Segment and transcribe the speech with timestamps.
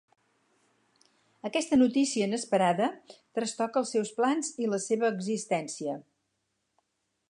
[1.49, 2.89] Aquesta notícia inesperada
[3.39, 5.99] trastoca els seus plans i la seva existència.